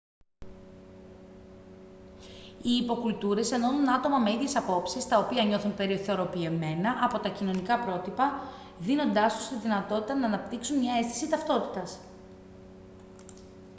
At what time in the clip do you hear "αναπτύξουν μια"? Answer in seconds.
10.25-10.95